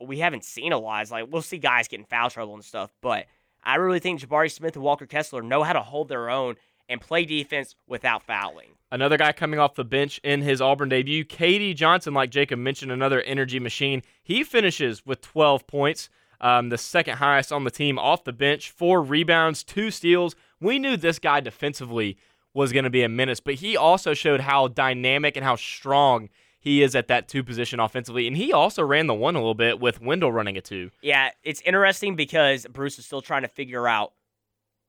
we 0.00 0.18
haven't 0.18 0.44
seen 0.44 0.72
a 0.72 0.78
lot. 0.78 1.02
It's 1.02 1.10
like 1.10 1.26
we'll 1.30 1.42
see 1.42 1.58
guys 1.58 1.88
get 1.88 2.00
in 2.00 2.06
foul 2.06 2.30
trouble 2.30 2.54
and 2.54 2.64
stuff, 2.64 2.92
but 3.00 3.26
I 3.64 3.76
really 3.76 3.98
think 3.98 4.20
Jabari 4.20 4.50
Smith 4.50 4.76
and 4.76 4.84
Walker 4.84 5.06
Kessler 5.06 5.42
know 5.42 5.62
how 5.62 5.72
to 5.72 5.82
hold 5.82 6.08
their 6.08 6.30
own 6.30 6.56
and 6.88 7.00
play 7.00 7.24
defense 7.24 7.74
without 7.86 8.22
fouling. 8.22 8.68
Another 8.92 9.16
guy 9.16 9.32
coming 9.32 9.58
off 9.58 9.74
the 9.74 9.84
bench 9.84 10.20
in 10.22 10.42
his 10.42 10.60
Auburn 10.60 10.88
debut, 10.88 11.24
KD 11.24 11.74
Johnson, 11.74 12.14
like 12.14 12.30
Jacob 12.30 12.60
mentioned, 12.60 12.92
another 12.92 13.20
energy 13.22 13.58
machine. 13.58 14.02
He 14.22 14.44
finishes 14.44 15.04
with 15.04 15.20
12 15.20 15.66
points, 15.66 16.08
um, 16.40 16.68
the 16.68 16.78
second 16.78 17.16
highest 17.16 17.50
on 17.50 17.64
the 17.64 17.70
team 17.70 17.98
off 17.98 18.22
the 18.22 18.32
bench, 18.32 18.70
four 18.70 19.02
rebounds, 19.02 19.64
two 19.64 19.90
steals. 19.90 20.36
We 20.60 20.78
knew 20.78 20.96
this 20.96 21.18
guy 21.18 21.40
defensively 21.40 22.16
was 22.54 22.72
going 22.72 22.84
to 22.84 22.90
be 22.90 23.02
a 23.02 23.08
menace, 23.08 23.40
but 23.40 23.54
he 23.54 23.76
also 23.76 24.14
showed 24.14 24.40
how 24.40 24.68
dynamic 24.68 25.36
and 25.36 25.44
how 25.44 25.56
strong 25.56 26.30
he 26.58 26.82
is 26.82 26.96
at 26.96 27.08
that 27.08 27.28
two 27.28 27.44
position 27.44 27.78
offensively. 27.78 28.26
And 28.26 28.36
he 28.36 28.52
also 28.52 28.82
ran 28.82 29.06
the 29.06 29.14
one 29.14 29.36
a 29.36 29.38
little 29.38 29.54
bit 29.54 29.78
with 29.78 30.00
Wendell 30.00 30.32
running 30.32 30.56
a 30.56 30.60
two. 30.60 30.90
Yeah, 31.02 31.30
it's 31.44 31.60
interesting 31.60 32.16
because 32.16 32.66
Bruce 32.66 32.98
is 32.98 33.06
still 33.06 33.22
trying 33.22 33.42
to 33.42 33.48
figure 33.48 33.86
out 33.86 34.14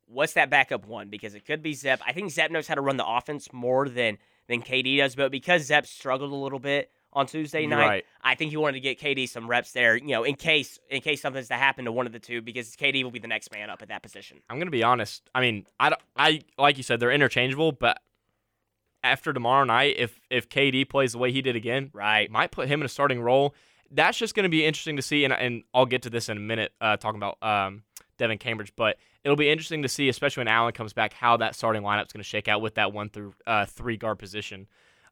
what's 0.07 0.33
that 0.33 0.49
backup 0.49 0.87
one 0.87 1.09
because 1.09 1.35
it 1.35 1.45
could 1.45 1.61
be 1.61 1.73
Zep. 1.73 2.01
I 2.05 2.13
think 2.13 2.31
Zep 2.31 2.49
knows 2.49 2.67
how 2.67 2.75
to 2.75 2.81
run 2.81 2.97
the 2.97 3.05
offense 3.05 3.51
more 3.51 3.87
than 3.89 4.17
than 4.47 4.61
KD 4.61 4.97
does, 4.97 5.15
but 5.15 5.29
because 5.29 5.65
Zep 5.65 5.85
struggled 5.85 6.31
a 6.31 6.35
little 6.35 6.59
bit 6.59 6.89
on 7.13 7.25
Tuesday 7.25 7.65
night, 7.65 7.87
Right. 7.87 8.05
I 8.21 8.35
think 8.35 8.51
he 8.51 8.57
wanted 8.57 8.73
to 8.73 8.79
get 8.81 8.99
KD 8.99 9.27
some 9.29 9.47
reps 9.47 9.71
there, 9.71 9.95
you 9.95 10.07
know, 10.09 10.23
in 10.23 10.35
case 10.35 10.77
in 10.89 11.01
case 11.01 11.21
something's 11.21 11.47
to 11.47 11.55
happen 11.55 11.85
to 11.85 11.91
one 11.91 12.05
of 12.05 12.11
the 12.13 12.19
two 12.19 12.41
because 12.41 12.75
KD 12.75 13.03
will 13.03 13.11
be 13.11 13.19
the 13.19 13.27
next 13.27 13.51
man 13.51 13.69
up 13.69 13.81
at 13.81 13.87
that 13.87 14.03
position. 14.03 14.37
I'm 14.49 14.59
gonna 14.59 14.69
be 14.71 14.83
honest. 14.83 15.29
I 15.33 15.41
mean, 15.41 15.65
I, 15.79 15.89
don't- 15.89 16.01
I 16.15 16.41
like 16.57 16.77
you 16.77 16.83
said 16.83 16.99
they're 16.99 17.11
interchangeable, 17.11 17.71
but 17.71 17.99
after 19.03 19.31
tomorrow 19.33 19.63
night, 19.63 19.95
if 19.97 20.19
if 20.29 20.49
KD 20.49 20.87
plays 20.89 21.13
the 21.13 21.17
way 21.17 21.31
he 21.31 21.41
did 21.41 21.55
again, 21.55 21.89
Right. 21.93 22.29
might 22.29 22.51
put 22.51 22.67
him 22.67 22.81
in 22.81 22.85
a 22.85 22.89
starting 22.89 23.21
role. 23.21 23.55
That's 23.89 24.17
just 24.17 24.35
gonna 24.35 24.49
be 24.49 24.65
interesting 24.65 24.97
to 24.97 25.01
see, 25.01 25.23
and 25.23 25.33
and 25.33 25.63
I'll 25.73 25.85
get 25.85 26.01
to 26.03 26.09
this 26.09 26.29
in 26.29 26.37
a 26.37 26.41
minute, 26.41 26.73
uh, 26.81 26.97
talking 26.97 27.19
about 27.21 27.37
um, 27.41 27.83
Devin 28.17 28.37
Cambridge, 28.37 28.73
but 28.75 28.97
it'll 29.23 29.37
be 29.37 29.49
interesting 29.49 29.81
to 29.83 29.87
see, 29.89 30.09
especially 30.09 30.41
when 30.41 30.47
Allen 30.49 30.73
comes 30.73 30.91
back, 30.93 31.13
how 31.13 31.37
that 31.37 31.55
starting 31.55 31.83
lineup's 31.83 32.11
gonna 32.11 32.23
shake 32.23 32.47
out 32.49 32.61
with 32.61 32.75
that 32.75 32.91
one 32.91 33.09
through 33.09 33.33
uh, 33.45 33.65
three 33.65 33.95
guard 33.95 34.19
position. 34.19 34.67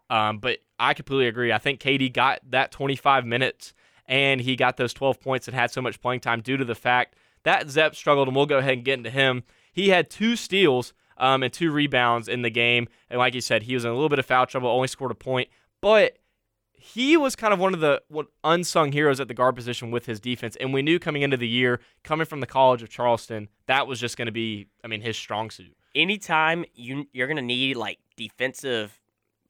Um, 0.10 0.40
but 0.40 0.60
I 0.80 0.94
completely 0.94 1.28
agree. 1.28 1.52
I 1.52 1.58
think 1.58 1.80
KD 1.80 2.14
got 2.14 2.40
that 2.50 2.72
25 2.72 3.26
minutes 3.26 3.74
and 4.08 4.40
he 4.42 4.56
got 4.56 4.78
those 4.78 4.94
12 4.94 5.20
points 5.20 5.48
and 5.48 5.56
had 5.56 5.72
so 5.72 5.82
much 5.82 6.00
playing 6.00 6.20
time 6.20 6.42
due 6.42 6.58
to 6.58 6.66
the 6.66 6.76
fact 6.76 7.16
that 7.44 7.70
Zep 7.70 7.96
struggled, 7.96 8.28
and 8.28 8.36
we'll 8.36 8.48
go 8.48 8.58
ahead 8.58 8.74
and 8.74 8.84
get 8.84 8.98
into 8.98 9.12
him. 9.12 9.44
He 9.72 9.90
had 9.90 10.10
two 10.10 10.36
steals 10.36 10.94
um, 11.18 11.44
and 11.44 11.54
two 11.54 11.72
rebounds 11.72 12.28
in 12.28 12.42
the 12.42 12.50
game. 12.50 12.88
And 13.10 13.20
like 13.20 13.34
you 13.34 13.42
said, 13.42 13.64
he 13.64 13.74
was 13.74 13.86
in 13.86 13.92
a 13.92 13.94
little 13.94 14.10
bit 14.10 14.20
of 14.20 14.26
foul 14.26 14.46
trouble, 14.46 14.70
only 14.70 14.88
scored 14.88 15.12
a 15.12 15.16
point. 15.16 15.50
But 15.80 16.18
he 16.74 17.18
was 17.18 17.36
kind 17.36 17.54
of 17.54 17.60
one 17.60 17.74
of 17.74 17.80
the 17.80 18.02
unsung 18.44 18.92
heroes 18.92 19.20
at 19.20 19.28
the 19.28 19.34
guard 19.34 19.56
position 19.56 19.92
with 19.92 20.06
his 20.06 20.20
defense. 20.20 20.56
And 20.60 20.74
we 20.74 20.82
knew 20.82 21.00
coming 21.00 21.22
into 21.22 21.38
the 21.38 21.48
year, 21.48 21.80
coming 22.04 22.26
from 22.26 22.42
the 22.42 22.48
College 22.48 22.82
of 22.82 22.90
Charleston, 22.90 23.50
that 23.68 23.88
was 23.88 24.00
just 24.00 24.18
going 24.18 24.28
to 24.28 24.32
be, 24.32 24.68
I 24.84 24.88
mean, 24.88 25.02
his 25.02 25.16
strong 25.16 25.50
suit. 25.50 25.76
Anytime 25.94 26.66
you 26.74 27.06
you're 27.14 27.28
gonna 27.28 27.42
need 27.42 27.78
like 27.78 28.00
defensive 28.18 29.00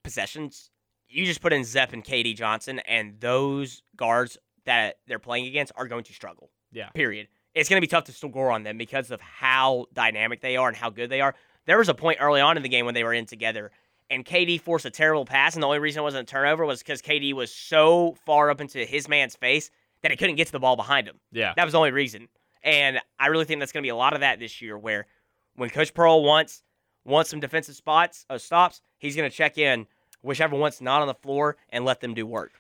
possessions, 0.06 0.70
you 1.10 1.26
just 1.26 1.42
put 1.42 1.52
in 1.52 1.64
Zep 1.64 1.92
and 1.92 2.04
KD 2.04 2.36
Johnson, 2.36 2.80
and 2.88 3.20
those 3.20 3.84
guards 3.98 4.38
that 4.66 5.00
they're 5.08 5.20
playing 5.20 5.48
against 5.48 5.72
are 5.76 5.88
going 5.88 6.04
to 6.06 6.14
struggle. 6.14 6.50
Yeah. 6.72 6.90
Period. 6.90 7.28
It's 7.54 7.70
going 7.70 7.78
to 7.78 7.82
be 7.82 7.88
tough 7.88 8.06
to 8.06 8.12
score 8.12 8.52
on 8.52 8.64
them 8.64 8.78
because 8.78 9.12
of 9.12 9.22
how 9.22 9.86
dynamic 9.94 10.42
they 10.42 10.58
are 10.58 10.68
and 10.68 10.78
how 10.78 10.90
good 10.90 11.10
they 11.10 11.22
are. 11.22 11.36
There 11.66 11.78
was 11.78 11.90
a 11.90 11.94
point 11.94 12.20
early 12.22 12.42
on 12.42 12.58
in 12.58 12.64
the 12.64 12.70
game 12.70 12.86
when 12.86 12.94
they 12.94 13.04
were 13.04 13.14
in 13.14 13.26
together, 13.26 13.72
and 14.10 14.26
KD 14.26 14.62
forced 14.62 14.86
a 14.86 14.90
terrible 14.90 15.26
pass, 15.26 15.56
and 15.56 15.64
the 15.64 15.68
only 15.68 15.80
reason 15.80 16.02
it 16.02 16.04
wasn't 16.04 16.30
a 16.30 16.32
turnover 16.32 16.66
was 16.66 16.80
because 16.80 17.02
KD 17.02 17.34
was 17.34 17.54
so 17.54 18.16
far 18.26 18.50
up 18.50 18.62
into 18.62 18.86
his 18.86 19.08
man's 19.08 19.36
face 19.36 19.72
that 20.02 20.12
he 20.12 20.18
couldn't 20.18 20.36
get 20.36 20.48
to 20.48 20.54
the 20.54 20.60
ball 20.60 20.76
behind 20.76 21.08
him. 21.08 21.20
Yeah. 21.32 21.54
That 21.56 21.64
was 21.64 21.72
the 21.72 21.80
only 21.80 21.92
reason. 21.92 22.28
And 22.62 23.00
I 23.20 23.28
really 23.28 23.46
think 23.46 23.60
that's 23.60 23.72
going 23.72 23.84
to 23.84 23.86
be 23.86 23.92
a 23.92 23.96
lot 23.96 24.14
of 24.14 24.20
that 24.20 24.40
this 24.40 24.62
year, 24.62 24.78
where 24.78 25.08
when 25.56 25.70
Coach 25.70 25.94
Pearl 25.94 26.24
wants 26.24 26.62
wants 27.06 27.30
some 27.30 27.40
defensive 27.40 27.76
spots 27.76 28.26
uh, 28.30 28.38
stops, 28.38 28.82
he's 28.98 29.16
going 29.16 29.30
to 29.30 29.36
check 29.36 29.58
in 29.58 29.88
whichever 30.26 30.56
one's 30.56 30.82
not 30.82 31.02
on 31.02 31.08
the 31.08 31.14
floor 31.14 31.56
and 31.70 31.86
let 31.86 32.02
them 32.02 32.14
do 32.14 32.26
work. 32.26 32.52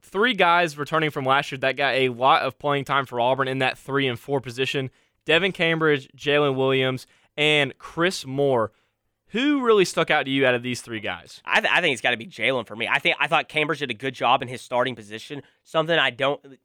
three 0.00 0.34
guys 0.34 0.76
returning 0.76 1.10
from 1.10 1.24
last 1.24 1.50
year 1.52 1.58
that 1.58 1.76
got 1.76 1.94
a 1.94 2.08
lot 2.08 2.42
of 2.42 2.58
playing 2.58 2.84
time 2.84 3.06
for 3.06 3.20
Auburn 3.20 3.48
in 3.48 3.58
that 3.58 3.78
three 3.78 4.06
and 4.08 4.18
four 4.18 4.40
position 4.40 4.90
Devin 5.24 5.52
Cambridge, 5.52 6.08
Jalen 6.16 6.56
Williams, 6.56 7.06
and 7.36 7.76
Chris 7.78 8.26
Moore. 8.26 8.72
Who 9.28 9.64
really 9.64 9.84
stuck 9.86 10.10
out 10.10 10.24
to 10.24 10.30
you 10.30 10.44
out 10.44 10.54
of 10.54 10.62
these 10.62 10.82
three 10.82 11.00
guys? 11.00 11.40
I, 11.44 11.60
th- 11.60 11.72
I 11.72 11.80
think 11.80 11.92
it's 11.94 12.02
got 12.02 12.10
to 12.10 12.16
be 12.18 12.26
Jalen 12.26 12.66
for 12.66 12.76
me. 12.76 12.86
I 12.86 12.98
think 12.98 13.16
I 13.18 13.28
thought 13.28 13.48
Cambridge 13.48 13.78
did 13.78 13.90
a 13.90 13.94
good 13.94 14.14
job 14.14 14.42
in 14.42 14.48
his 14.48 14.60
starting 14.60 14.94
position. 14.94 15.42
Something 15.64 15.98
I 15.98 16.10
don't. 16.10 16.58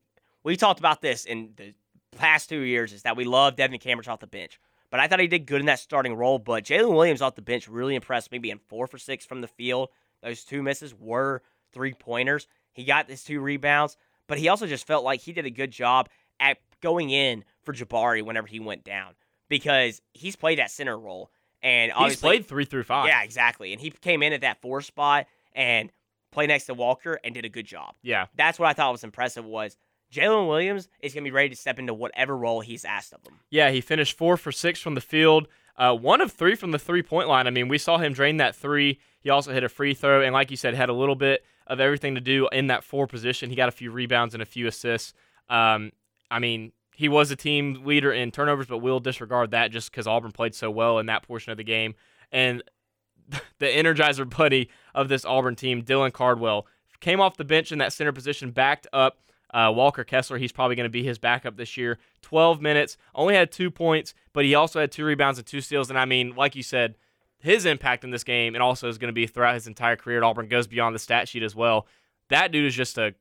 We 0.44 0.58
talked 0.58 0.80
about 0.80 1.02
this 1.02 1.24
in 1.24 1.52
the 1.56 1.74
past 2.18 2.50
two 2.50 2.60
years 2.60 2.92
is 2.92 3.04
that 3.04 3.16
we 3.16 3.24
love 3.24 3.56
Devin 3.56 3.80
Cambridge 3.80 4.08
off 4.10 4.20
the 4.20 4.28
bench. 4.28 4.60
But 4.90 5.00
I 5.00 5.08
thought 5.08 5.20
he 5.20 5.28
did 5.28 5.46
good 5.46 5.60
in 5.62 5.68
that 5.68 5.80
starting 5.80 6.16
role. 6.16 6.40
But 6.40 6.66
Jalen 6.66 6.94
Williams 6.94 7.22
off 7.22 7.36
the 7.36 7.42
bench 7.42 7.68
really 7.70 7.96
impressed 7.96 8.32
me, 8.32 8.38
being 8.38 8.60
four 8.68 8.88
for 8.88 8.98
six 8.98 9.26
from 9.26 9.42
the 9.42 9.48
field. 9.48 9.90
Those 10.24 10.44
two 10.44 10.64
misses 10.64 10.94
were 10.94 11.42
three 11.74 11.94
pointers. 11.94 12.48
He 12.74 12.84
got 12.84 13.10
his 13.10 13.24
two 13.24 13.40
rebounds, 13.40 13.98
but 14.28 14.38
he 14.38 14.48
also 14.50 14.68
just 14.68 14.86
felt 14.88 15.04
like 15.04 15.22
he 15.22 15.34
did 15.34 15.46
a 15.46 15.50
good 15.52 15.72
job 15.72 16.10
at 16.40 16.58
going 16.82 17.10
in 17.10 17.44
for 17.64 17.74
Jabari 17.74 18.24
whenever 18.24 18.48
he 18.48 18.60
went 18.60 18.84
down 18.84 19.16
because 19.50 20.02
he's 20.14 20.36
played 20.36 20.60
that 20.60 20.72
center 20.72 20.98
role. 20.98 21.32
And 21.64 21.92
He's 21.92 22.18
played 22.18 22.46
three 22.46 22.66
through 22.66 22.84
five. 22.84 23.08
yeah, 23.08 23.24
exactly. 23.24 23.74
And 23.74 23.82
he 23.82 23.90
came 23.90 24.22
in 24.22 24.32
at 24.32 24.42
that 24.42 24.62
four 24.62 24.82
spot 24.82 25.26
and 25.54 25.92
played 26.32 26.48
next 26.50 26.66
to 26.68 26.76
Walker 26.76 27.20
and 27.24 27.34
did 27.34 27.46
a 27.46 27.50
good 27.50 27.66
job. 27.66 27.96
Yeah. 28.04 28.28
That's 28.36 28.60
what 28.60 28.70
I 28.70 28.74
thought 28.74 28.92
was 28.92 29.04
impressive 29.04 29.44
was 29.44 29.76
Jalen 30.14 30.48
Williams 30.48 30.88
is 31.02 31.14
going 31.16 31.24
to 31.24 31.28
be 31.30 31.34
ready 31.34 31.50
to 31.50 31.56
step 31.56 31.80
into 31.80 31.96
whatever 31.96 32.38
role 32.38 32.62
he's 32.62 32.86
asked 32.86 33.12
of 33.12 33.24
him. 33.24 33.40
Yeah, 33.50 33.72
he 33.72 33.82
finished 33.82 34.16
four 34.16 34.38
for 34.38 34.52
six 34.52 34.80
from 34.80 34.94
the 34.94 35.02
field, 35.02 35.48
uh, 35.78 35.96
one 35.96 36.22
of 36.22 36.32
three 36.32 36.54
from 36.54 36.72
the 36.72 36.80
three 36.80 37.02
point 37.02 37.28
line. 37.28 37.48
I 37.48 37.50
mean, 37.50 37.68
we 37.70 37.80
saw 37.80 37.98
him 37.98 38.14
drain 38.14 38.38
that 38.38 38.56
three. 38.56 39.00
He 39.28 39.32
also 39.32 39.52
hit 39.52 39.66
a 39.66 39.68
free 39.68 39.94
throw, 39.94 40.22
and 40.22 40.32
like 40.32 40.52
you 40.52 40.56
said, 40.56 40.74
had 40.74 40.88
a 40.88 40.94
little 40.94 41.14
bit 41.14 41.44
of 41.68 41.82
everything 41.82 42.16
to 42.16 42.22
do 42.22 42.48
in 42.54 42.68
that 42.68 42.82
four 42.82 43.08
position. 43.08 43.50
He 43.50 43.58
got 43.58 43.68
a 43.68 43.74
few 43.74 43.92
rebounds 43.92 44.34
and 44.34 44.42
a 44.42 44.46
few 44.46 44.68
assists. 44.68 45.14
Um, 45.50 45.92
I 46.32 46.40
mean, 46.40 46.72
he 46.96 47.10
was 47.10 47.30
a 47.30 47.36
team 47.36 47.82
leader 47.84 48.14
in 48.14 48.32
turnovers, 48.32 48.68
but 48.68 48.78
we'll 48.78 49.02
disregard 49.02 49.52
that 49.52 49.72
just 49.72 49.92
because 49.92 50.08
Auburn 50.08 50.32
played 50.32 50.56
so 50.56 50.72
well 50.72 50.98
in 50.98 51.08
that 51.08 51.24
portion 51.24 51.52
of 51.52 51.58
the 51.58 51.66
game. 51.66 51.96
And 52.32 52.64
the 53.60 53.66
energizer 53.66 54.30
buddy 54.30 54.70
of 54.96 55.10
this 55.10 55.26
Auburn 55.26 55.58
team, 55.58 55.84
Dylan 55.84 56.14
Cardwell, 56.14 56.66
came 57.02 57.20
off 57.20 57.36
the 57.36 57.44
bench 57.44 57.74
in 57.74 57.80
that 57.80 57.92
center 57.92 58.14
position, 58.14 58.52
backed 58.52 58.88
up 58.94 59.18
uh, 59.54 59.74
Walker 59.76 60.06
Kessler. 60.06 60.38
He's 60.38 60.54
probably 60.54 60.78
going 60.78 60.86
to 60.86 60.90
be 60.90 61.04
his 61.04 61.18
backup 61.18 61.58
this 61.58 61.76
year. 61.76 62.00
12 62.22 62.62
minutes, 62.62 62.96
only 63.14 63.36
had 63.36 63.52
two 63.52 63.72
points, 63.72 64.14
but 64.32 64.46
he 64.46 64.56
also 64.56 64.80
had 64.80 64.90
two 64.90 65.04
rebounds 65.04 65.38
and 65.38 65.46
two 65.46 65.60
steals. 65.60 65.90
And 65.90 66.00
I 66.00 66.06
mean, 66.06 66.34
like 66.34 66.56
you 66.56 66.64
said, 66.64 66.96
his 67.40 67.66
impact 67.66 68.04
in 68.04 68.12
this 68.12 68.24
game 68.24 68.56
and 68.56 68.64
also 68.64 68.88
is 68.88 68.98
going 68.98 69.10
to 69.10 69.14
be 69.14 69.28
throughout 69.28 69.54
his 69.54 69.68
entire 69.68 69.96
career 69.96 70.18
at 70.18 70.24
Auburn 70.24 70.48
goes 70.48 70.68
beyond 70.68 70.96
the 70.96 71.00
stat 71.00 71.28
sheet 71.28 71.44
as 71.44 71.56
well. 71.56 71.88
That 72.30 72.52
dude 72.52 72.66
is 72.66 72.76
just 72.76 72.98
a, 72.98 73.14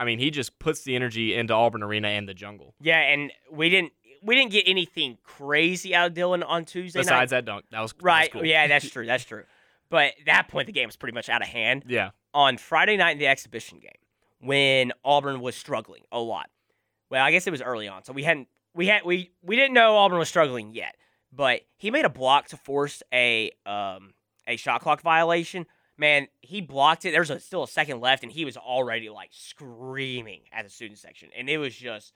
I 0.00 0.04
mean, 0.04 0.18
he 0.18 0.30
just 0.30 0.58
puts 0.58 0.82
the 0.82 0.96
energy 0.96 1.34
into 1.34 1.52
Auburn 1.54 1.82
Arena 1.82 2.08
and 2.08 2.28
the 2.28 2.34
jungle. 2.34 2.74
Yeah, 2.80 2.98
and 2.98 3.32
we 3.50 3.68
didn't 3.68 3.92
we 4.22 4.34
didn't 4.34 4.50
get 4.50 4.64
anything 4.66 5.16
crazy 5.22 5.94
out 5.94 6.08
of 6.10 6.14
Dylan 6.16 6.42
on 6.46 6.64
Tuesday 6.64 7.00
Besides 7.00 7.30
night. 7.30 7.36
that 7.38 7.44
dunk, 7.44 7.66
that 7.70 7.80
was 7.80 7.92
that 7.92 7.96
was 7.98 8.04
right? 8.04 8.32
cool. 8.32 8.44
Yeah, 8.44 8.66
that's 8.66 8.88
true. 8.90 9.06
That's 9.06 9.24
true. 9.24 9.44
But 9.90 10.06
at 10.20 10.26
that 10.26 10.48
point, 10.48 10.66
the 10.66 10.72
game 10.72 10.86
was 10.86 10.96
pretty 10.96 11.14
much 11.14 11.28
out 11.28 11.40
of 11.42 11.48
hand. 11.48 11.84
yeah, 11.86 12.10
on 12.34 12.56
Friday 12.58 12.96
night 12.96 13.12
in 13.12 13.18
the 13.18 13.26
exhibition 13.26 13.78
game 13.78 13.92
when 14.40 14.92
Auburn 15.04 15.40
was 15.40 15.56
struggling 15.56 16.02
a 16.12 16.18
lot. 16.20 16.50
Well, 17.10 17.24
I 17.24 17.30
guess 17.30 17.46
it 17.46 17.50
was 17.50 17.62
early 17.62 17.88
on, 17.88 18.04
so 18.04 18.12
we 18.12 18.22
hadn't 18.22 18.48
we 18.74 18.86
had 18.88 19.04
we 19.04 19.30
we 19.42 19.56
didn't 19.56 19.74
know 19.74 19.96
Auburn 19.96 20.18
was 20.18 20.28
struggling 20.28 20.74
yet. 20.74 20.96
But 21.32 21.62
he 21.76 21.90
made 21.90 22.04
a 22.04 22.08
block 22.10 22.48
to 22.48 22.56
force 22.56 23.02
a 23.12 23.50
um 23.66 24.14
a 24.46 24.56
shot 24.56 24.80
clock 24.80 25.02
violation. 25.02 25.66
Man, 25.96 26.28
he 26.40 26.60
blocked 26.60 27.04
it. 27.04 27.10
There's 27.10 27.28
a, 27.30 27.40
still 27.40 27.64
a 27.64 27.68
second 27.68 28.00
left, 28.00 28.22
and 28.22 28.30
he 28.30 28.44
was 28.44 28.56
already 28.56 29.08
like 29.08 29.30
screaming 29.32 30.42
at 30.52 30.64
the 30.64 30.70
student 30.70 30.98
section, 30.98 31.28
and 31.36 31.48
it 31.48 31.58
was 31.58 31.74
just 31.74 32.12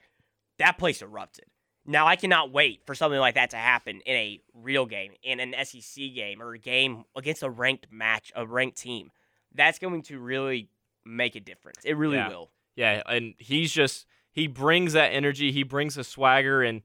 that 0.59 0.77
place 0.77 1.01
erupted. 1.01 1.45
Now 1.85 2.07
I 2.07 2.15
cannot 2.15 2.51
wait 2.51 2.81
for 2.85 2.95
something 2.95 3.19
like 3.19 3.35
that 3.35 3.49
to 3.49 3.57
happen 3.57 3.99
in 4.05 4.15
a 4.15 4.41
real 4.53 4.85
game, 4.85 5.11
in 5.21 5.39
an 5.41 5.53
SEC 5.65 5.95
game, 6.15 6.41
or 6.41 6.53
a 6.53 6.59
game 6.59 7.03
against 7.15 7.43
a 7.43 7.49
ranked 7.49 7.87
match, 7.91 8.31
a 8.35 8.45
ranked 8.45 8.77
team 8.77 9.11
that's 9.53 9.79
going 9.79 10.01
to 10.03 10.17
really 10.19 10.69
make 11.05 11.35
a 11.35 11.39
difference. 11.39 11.79
It 11.83 11.95
really 11.97 12.15
Yeah. 12.17 12.29
will. 12.29 12.49
yeah, 12.75 13.03
and 13.05 13.35
he's 13.37 13.71
just 13.71 14.05
he 14.31 14.47
brings 14.47 14.93
that 14.93 15.09
energy, 15.09 15.51
he 15.51 15.63
brings 15.63 15.95
the 15.95 16.03
swagger, 16.05 16.63
and 16.63 16.81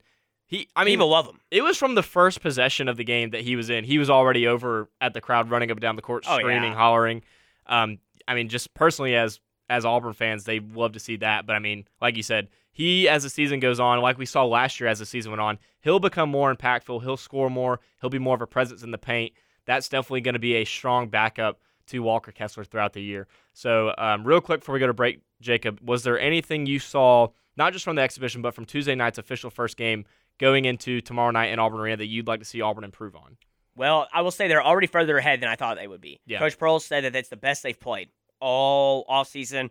he. 0.49 0.67
I 0.75 0.83
mean, 0.83 0.93
People 0.97 1.09
love 1.09 1.25
him. 1.27 1.39
It 1.51 1.61
was 1.61 1.77
from 1.77 1.95
the 1.95 2.03
first 2.03 2.41
possession 2.41 2.87
of 2.89 2.97
the 2.97 3.03
game 3.05 3.29
that 3.29 3.41
he 3.41 3.55
was 3.55 3.69
in. 3.69 3.83
He 3.85 3.97
was 3.97 4.09
already 4.09 4.45
over 4.47 4.89
at 4.99 5.13
the 5.13 5.21
crowd, 5.21 5.49
running 5.49 5.71
up 5.71 5.77
and 5.77 5.81
down 5.81 5.95
the 5.95 6.01
court, 6.01 6.25
Oh, 6.27 6.37
screaming, 6.39 6.71
yeah. 6.71 6.77
hollering. 6.77 7.21
Um, 7.67 7.99
I 8.27 8.33
mean, 8.35 8.49
just 8.49 8.73
personally 8.73 9.15
as 9.15 9.39
as 9.69 9.85
Auburn 9.85 10.13
fans, 10.13 10.43
they 10.43 10.59
love 10.59 10.93
to 10.93 10.99
see 10.99 11.15
that. 11.17 11.45
But 11.45 11.55
I 11.55 11.59
mean, 11.59 11.85
like 12.01 12.17
you 12.17 12.23
said, 12.23 12.49
he 12.71 13.07
as 13.07 13.23
the 13.23 13.29
season 13.29 13.59
goes 13.59 13.79
on, 13.79 14.01
like 14.01 14.17
we 14.17 14.25
saw 14.25 14.43
last 14.43 14.79
year 14.79 14.89
as 14.89 14.99
the 14.99 15.05
season 15.05 15.31
went 15.31 15.41
on, 15.41 15.59
he'll 15.81 15.99
become 15.99 16.29
more 16.29 16.53
impactful. 16.53 17.01
He'll 17.03 17.17
score 17.17 17.49
more. 17.49 17.79
He'll 18.01 18.09
be 18.09 18.19
more 18.19 18.35
of 18.35 18.41
a 18.41 18.47
presence 18.47 18.81
in 18.83 18.91
the 18.91 18.97
paint. 18.97 19.33
That's 19.65 19.87
definitely 19.87 20.21
going 20.21 20.33
to 20.33 20.39
be 20.39 20.55
a 20.55 20.65
strong 20.65 21.09
backup 21.09 21.59
to 21.87 21.99
Walker 21.99 22.31
Kessler 22.31 22.63
throughout 22.63 22.93
the 22.93 23.01
year. 23.03 23.27
So, 23.53 23.93
um, 23.97 24.23
real 24.23 24.41
quick 24.41 24.61
before 24.61 24.73
we 24.73 24.79
go 24.79 24.87
to 24.87 24.93
break, 24.93 25.21
Jacob, 25.41 25.79
was 25.83 26.03
there 26.03 26.19
anything 26.19 26.65
you 26.65 26.79
saw, 26.79 27.27
not 27.57 27.73
just 27.73 27.83
from 27.85 27.95
the 27.95 28.01
exhibition, 28.01 28.41
but 28.41 28.53
from 28.55 28.65
Tuesday 28.65 28.95
night's 28.95 29.17
official 29.19 29.49
first 29.49 29.77
game 29.77 30.05
going 30.39 30.65
into 30.65 31.01
tomorrow 31.01 31.31
night 31.31 31.51
in 31.51 31.59
Auburn 31.59 31.79
Arena 31.79 31.97
that 31.97 32.07
you'd 32.07 32.27
like 32.27 32.39
to 32.39 32.45
see 32.45 32.61
Auburn 32.61 32.83
improve 32.83 33.15
on? 33.15 33.37
Well, 33.75 34.07
I 34.11 34.21
will 34.21 34.31
say 34.31 34.47
they're 34.47 34.63
already 34.63 34.87
further 34.87 35.17
ahead 35.17 35.41
than 35.41 35.49
I 35.49 35.55
thought 35.55 35.77
they 35.77 35.87
would 35.87 36.01
be. 36.01 36.19
Yeah. 36.25 36.39
Coach 36.39 36.57
Pearl 36.57 36.79
said 36.79 37.03
that 37.03 37.13
that's 37.13 37.29
the 37.29 37.37
best 37.37 37.63
they've 37.63 37.79
played 37.79 38.09
all 38.41 39.05
off 39.07 39.27
season, 39.27 39.69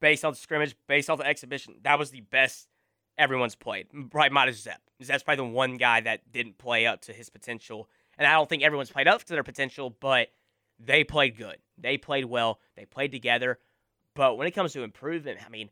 based 0.00 0.24
on 0.24 0.32
the 0.32 0.38
scrimmage, 0.38 0.76
based 0.86 1.08
off 1.08 1.18
the 1.18 1.26
exhibition. 1.26 1.76
That 1.82 1.98
was 1.98 2.10
the 2.10 2.20
best 2.20 2.68
everyone's 3.16 3.54
played. 3.54 3.88
Probably 4.10 4.30
minus 4.30 4.62
Zep. 4.62 4.80
That's 5.00 5.22
probably 5.22 5.46
the 5.46 5.52
one 5.52 5.76
guy 5.76 6.00
that 6.00 6.30
didn't 6.30 6.58
play 6.58 6.86
up 6.86 7.02
to 7.02 7.12
his 7.12 7.30
potential. 7.30 7.88
And 8.16 8.26
I 8.26 8.32
don't 8.32 8.48
think 8.48 8.62
everyone's 8.62 8.90
played 8.90 9.08
up 9.08 9.22
to 9.24 9.32
their 9.32 9.44
potential, 9.44 9.96
but 10.00 10.28
they 10.78 11.04
played 11.04 11.36
good. 11.36 11.56
They 11.76 11.96
played 11.96 12.24
well. 12.24 12.60
They 12.76 12.84
played 12.84 13.12
together. 13.12 13.58
But 14.14 14.36
when 14.36 14.48
it 14.48 14.52
comes 14.52 14.72
to 14.72 14.82
improvement, 14.82 15.38
I 15.44 15.48
mean, 15.48 15.70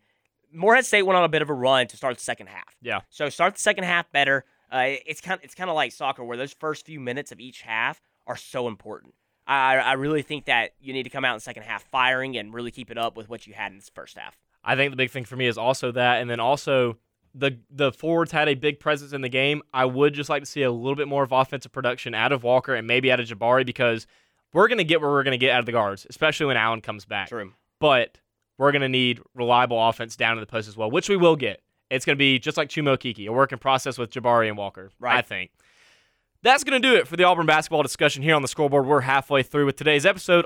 Morehead 0.57 0.87
State 0.87 1.03
went 1.03 1.17
on 1.17 1.25
a 1.25 1.29
bit 1.29 1.43
of 1.43 1.51
a 1.51 1.55
run 1.55 1.87
to 1.89 1.97
start 1.97 2.17
the 2.17 2.25
second 2.25 2.49
half. 2.49 2.77
Yeah. 2.81 3.01
So 3.11 3.29
start 3.29 3.55
the 3.55 3.61
second 3.61 3.85
half 3.85 4.11
better. 4.11 4.45
Uh, 4.71 4.95
it's 5.07 5.21
kind 5.21 5.41
it's 5.43 5.55
kind 5.55 5.71
of 5.71 5.77
like 5.77 5.93
soccer 5.93 6.25
where 6.25 6.37
those 6.37 6.53
first 6.53 6.87
few 6.87 6.99
minutes 6.99 7.31
of 7.31 7.39
each 7.39 7.63
half 7.63 8.01
are 8.27 8.37
so 8.37 8.67
important. 8.67 9.15
I 9.47 9.77
I 9.77 9.93
really 9.93 10.23
think 10.23 10.47
that 10.47 10.73
you 10.81 10.93
need 10.93 11.05
to 11.05 11.11
come 11.11 11.25
out 11.25 11.33
in 11.33 11.37
the 11.37 11.43
second 11.43 11.63
half 11.63 11.85
firing 11.85 12.37
and 12.37 12.53
really 12.53 12.71
keep 12.71 12.91
it 12.91 12.99
up 12.99 13.17
with 13.17 13.29
what 13.29 13.47
you 13.47 13.55
had 13.55 13.71
in 13.71 13.79
this 13.79 13.91
first 13.95 14.19
half. 14.19 14.37
I 14.65 14.75
think 14.75 14.91
the 14.91 14.97
big 14.97 15.11
thing 15.11 15.25
for 15.25 15.37
me 15.37 15.47
is 15.47 15.57
also 15.57 15.93
that, 15.93 16.21
and 16.21 16.29
then 16.29 16.41
also 16.41 16.99
the 17.35 17.59
the 17.71 17.93
forwards 17.93 18.33
had 18.33 18.49
a 18.49 18.55
big 18.55 18.81
presence 18.81 19.13
in 19.13 19.21
the 19.21 19.29
game. 19.29 19.63
I 19.73 19.85
would 19.85 20.15
just 20.15 20.31
like 20.31 20.43
to 20.43 20.51
see 20.51 20.63
a 20.63 20.73
little 20.73 20.97
bit 20.97 21.07
more 21.07 21.23
of 21.23 21.33
offensive 21.33 21.71
production 21.71 22.15
out 22.15 22.33
of 22.33 22.43
Walker 22.43 22.75
and 22.75 22.87
maybe 22.87 23.13
out 23.13 23.21
of 23.21 23.29
Jabari 23.29 23.65
because 23.65 24.07
we're 24.53 24.69
gonna 24.69 24.85
get 24.85 25.01
where 25.01 25.11
we're 25.11 25.23
gonna 25.23 25.37
get 25.37 25.53
out 25.53 25.61
of 25.61 25.67
the 25.67 25.73
guards, 25.73 26.07
especially 26.11 26.47
when 26.47 26.57
Allen 26.57 26.81
comes 26.81 27.05
back. 27.05 27.29
True. 27.29 27.53
But 27.79 28.19
we're 28.59 28.73
gonna 28.73 28.89
need 28.89 29.21
reliable 29.35 29.89
offense 29.89 30.17
down 30.17 30.35
in 30.35 30.41
the 30.41 30.47
post 30.47 30.69
as 30.69 30.77
well, 30.77 30.91
which 30.91 31.09
we 31.09 31.17
will 31.17 31.37
get. 31.37 31.61
It's 31.91 32.05
gonna 32.05 32.17
be 32.17 32.39
just 32.39 32.57
like 32.57 32.69
Chuma 32.69 32.97
Okeke, 32.97 33.27
a 33.27 33.33
work 33.33 33.53
in 33.53 33.59
process 33.59 33.99
with 33.99 34.11
Jabari 34.11 34.49
and 34.49 34.57
Walker. 34.57 34.91
Right. 34.99 35.17
I 35.17 35.23
think. 35.23 35.51
That's 36.43 36.63
going 36.63 36.81
to 36.81 36.89
do 36.89 36.95
it 36.95 37.09
for 37.09 37.17
the 37.17 37.25
Auburn 37.25 37.47
basketball 37.47 37.83
discussion 37.83 38.23
here 38.23 38.37
on 38.37 38.43
the 38.43 38.47
scoreboard. 38.47 38.87
We're 38.87 39.01
halfway 39.01 39.43
through 39.43 39.67
with 39.67 39.75
today's 39.75 40.07
episode 40.07 40.45